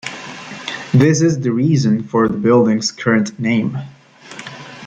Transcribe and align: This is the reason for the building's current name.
This 0.95 1.21
is 1.21 1.41
the 1.41 1.51
reason 1.51 2.01
for 2.01 2.27
the 2.27 2.35
building's 2.35 2.91
current 2.91 3.39
name. 3.39 3.77